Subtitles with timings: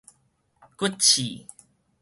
[0.77, 1.45] 骨刺